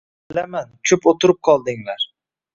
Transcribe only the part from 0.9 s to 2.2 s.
ko`p o`tirib qoldinglar